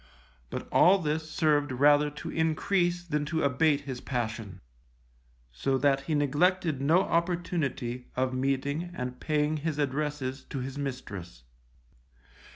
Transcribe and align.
But 0.49 0.67
all 0.71 0.97
this 0.97 1.29
served 1.29 1.71
rather 1.71 2.09
to 2.09 2.31
increase 2.31 3.03
than 3.03 3.23
to 3.25 3.43
abate 3.43 3.81
his 3.81 4.01
passion, 4.01 4.59
so 5.51 5.77
that 5.77 6.01
he 6.09 6.15
neglected 6.15 6.81
no 6.81 7.01
opportunity 7.03 8.07
of 8.15 8.33
meeting 8.33 8.89
and 8.95 9.19
paying 9.19 9.57
his 9.57 9.77
addresses 9.77 10.43
to 10.45 10.57
his 10.57 10.75
mistress. 10.75 11.43